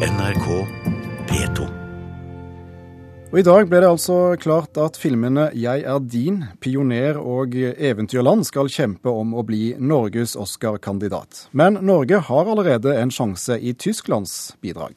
[0.00, 0.46] NRK
[1.28, 1.64] P2.
[3.32, 8.44] Og I dag ble det altså klart at filmene 'Jeg er din', 'Pioner' og 'Eventyrland'
[8.44, 11.48] skal kjempe om å bli Norges Oscar-kandidat.
[11.52, 14.96] Men Norge har allerede en sjanse i Tysklands bidrag.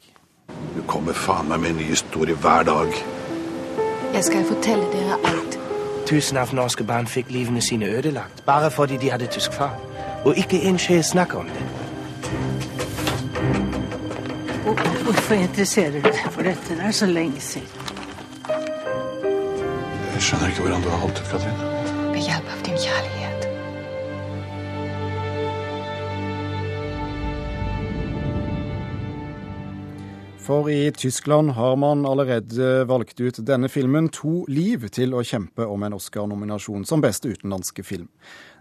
[0.76, 2.88] Du kommer faen meg med en ny historie hver dag.
[4.14, 5.58] Jeg skal fortelle dere alt.
[6.06, 9.76] Tusen av norske barn fikk livene sine ødelagt bare fordi de hadde tysk far.
[10.24, 11.73] Og ikke en sjel snakker om det.
[14.64, 16.76] Og hvorfor interesserer du deg for dette?
[16.78, 17.68] Det er så lenge siden.
[20.14, 21.58] Jeg skjønner ikke hvordan du har holdt ut, Katrin.
[22.14, 23.43] Ved hjelp av din kjærlighet.
[30.44, 35.64] For i Tyskland har man allerede valgt ut denne filmen To liv til å kjempe
[35.64, 38.10] om en Oscar-nominasjon som beste utenlandske film.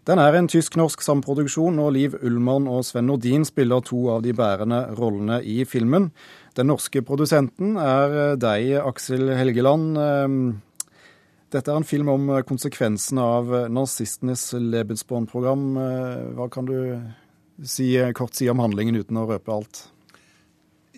[0.07, 4.31] Den er en tysk-norsk samproduksjon, og Liv Ullmann og Sven Nordin spiller to av de
[4.31, 6.13] bærende rollene i filmen.
[6.55, 9.99] Den norske produsenten er deg, Aksel Helgeland.
[11.51, 15.67] Dette er en film om konsekvensene av nazistenes Lebensborn-program.
[16.39, 16.77] Hva kan du
[17.59, 19.85] si, kort si om handlingen uten å røpe alt?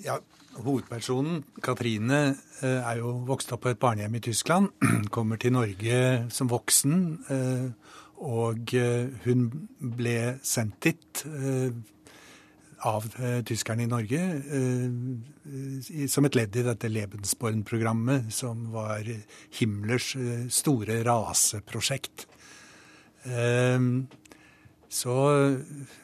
[0.05, 0.21] Ja,
[0.63, 4.71] Hovedpersonen, Katrine, eh, er jo vokst opp på et barnehjem i Tyskland.
[5.15, 5.99] Kommer til Norge
[6.31, 7.01] som voksen.
[7.29, 7.69] eh,
[8.25, 11.25] Og eh, hun ble sendt dit
[12.85, 13.05] av
[13.47, 14.19] tyskerne i Norge
[16.11, 19.07] som et ledd i dette Lebensborn-programmet, som var
[19.57, 20.11] Himmlers
[20.53, 22.27] store raseprosjekt.
[24.85, 25.15] Eh, Så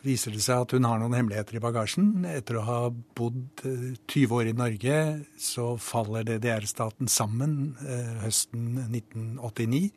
[0.04, 2.26] viser det seg at hun har noen hemmeligheter i bagasjen.
[2.26, 5.00] Etter å ha bodd eh, 20 år i Norge,
[5.40, 9.92] så faller DDR-staten sammen eh, høsten 1989.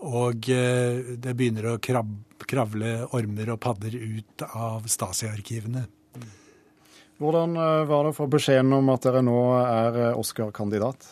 [0.00, 5.84] Og eh, det begynner å kravle ormer og padder ut av Stasi-arkivene.
[7.20, 11.04] Hvordan eh, var det å få beskjeden om at dere nå er eh, Oscar-kandidat?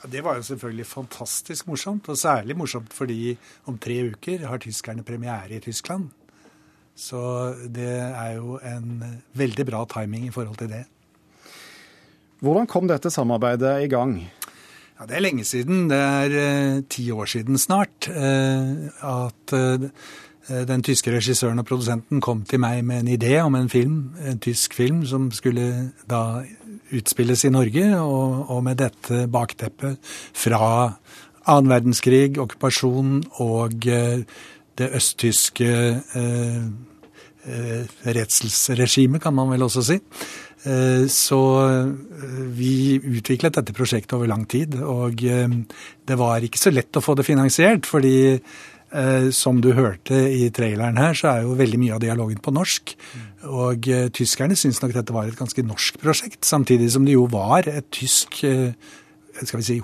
[0.00, 3.34] Ja, det var jo selvfølgelig fantastisk morsomt, og særlig morsomt fordi
[3.68, 6.08] om tre uker har tyskerne premiere i Tyskland.
[7.00, 7.20] Så
[7.72, 9.04] det er jo en
[9.38, 10.84] veldig bra timing i forhold til det.
[12.44, 14.18] Hvordan kom dette samarbeidet i gang?
[15.00, 15.88] Ja, Det er lenge siden.
[15.88, 19.88] Det er eh, ti år siden snart eh, at eh,
[20.68, 24.38] den tyske regissøren og produsenten kom til meg med en idé om en film, en
[24.38, 26.42] tysk film som skulle da
[26.92, 29.96] utspilles i Norge, og, og med dette bakteppet
[30.34, 30.96] fra
[31.46, 33.86] annen verdenskrig, okkupasjon og
[34.80, 36.64] det østtyske eh,
[37.44, 39.98] eh, redselsregimet, kan man vel også si.
[40.64, 41.92] Eh, Så eh,
[42.56, 47.16] vi utviklet dette prosjektet over lang tid, og det var ikke så lett å få
[47.18, 48.40] det finansiert, fordi
[49.30, 52.90] som du hørte i traileren her, så er jo veldig mye av dialogen på norsk.
[53.46, 53.86] Og
[54.18, 57.86] tyskerne syntes nok dette var et ganske norsk prosjekt, samtidig som det jo var et
[57.94, 59.78] tysk skal vi si,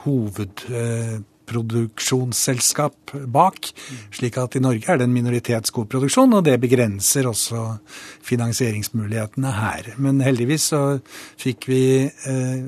[1.46, 3.72] hovedproduksjonsselskap bak.
[4.14, 7.78] Slik at i Norge er det en minoritetsgodproduksjon, og det begrenser også
[8.22, 9.94] finansieringsmulighetene her.
[9.98, 10.98] Men heldigvis så
[11.38, 12.62] fikk vi eh,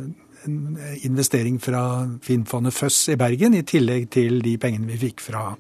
[0.45, 5.57] en investering fra Filmfondet Føss i Bergen, i tillegg til de pengene vi fikk fra,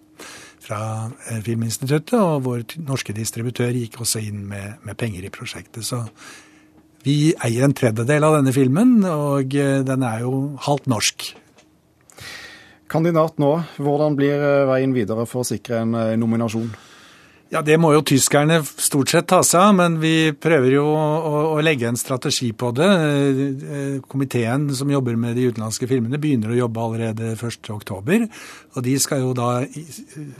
[0.60, 5.84] fra eh, Filminstituttet, og vår norske distributør gikk også inn med, med penger i prosjektet.
[5.84, 6.04] Så
[7.06, 11.30] vi eier en tredjedel av denne filmen, og eh, den er jo halvt norsk.
[12.88, 16.70] Kandidat nå, hvordan blir eh, veien videre for å sikre en eh, nominasjon?
[17.48, 21.30] Ja, det må jo tyskerne stort sett ta seg av, men vi prøver jo å,
[21.54, 22.88] å legge en strategi på det.
[22.88, 28.28] Eh, Komiteen som jobber med de utenlandske filmene begynner å jobbe allerede 1.10.
[28.76, 29.50] Og de skal jo da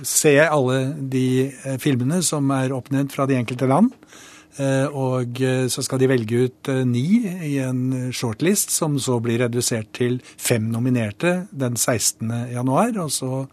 [0.04, 1.26] se alle de
[1.80, 3.92] filmene som er oppnevnt fra de enkelte land.
[4.58, 9.20] Eh, Og eh, så skal de velge ut eh, ni i en shortlist, som så
[9.22, 12.32] blir redusert til fem nominerte den 16.
[12.52, 12.90] januar.
[12.98, 13.44] Og så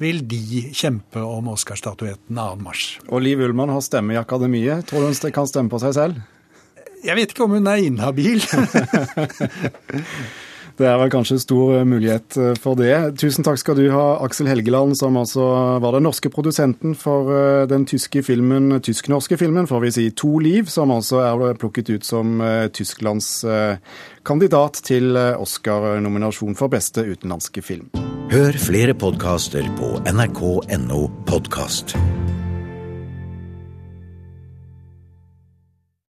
[0.00, 2.48] vil de kjempe om Oscar-statuetten 2.
[2.64, 2.84] mars.
[3.10, 4.86] Og Liv Ullmann har stemme i akademiet.
[4.88, 6.22] Tror du hun kan stemme på seg selv?
[7.04, 8.40] Jeg vet ikke om hun er inhabil.
[10.80, 12.94] Det er vel kanskje stor eh, mulighet eh, for det.
[13.20, 15.44] Tusen takk skal du ha, Aksel Helgeland, som altså
[15.82, 20.38] var den norske produsenten for eh, den tyske filmen, tysk-norske filmen, får vi si, To
[20.42, 22.40] liv, som altså er plukket ut som
[22.74, 23.44] Tysklands
[24.26, 27.88] kandidat til Oscar-nominasjon for beste utenlandske film.
[28.30, 31.96] Hør flere podkaster på nrk.no podkast.